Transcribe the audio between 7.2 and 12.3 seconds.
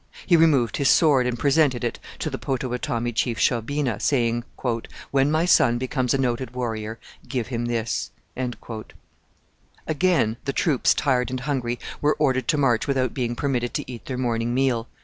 give him this.' Again the troops, tired and hungry, were